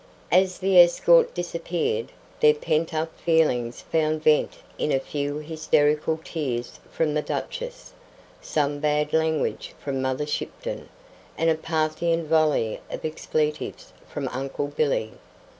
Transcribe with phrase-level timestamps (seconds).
[0.31, 6.79] As the escort disappeared, their pent up feelings found vent in a few hysterical tears
[6.91, 7.93] from the Duchess,
[8.41, 10.89] some bad language from Mother Shipton,
[11.37, 15.11] and a Parthian volley of expletives from Uncle Billy.